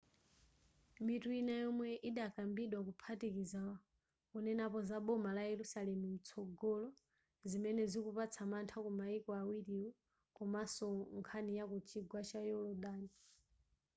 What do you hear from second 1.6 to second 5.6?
yomwe idakambidwa ikuphatikiza kunenapo za boma la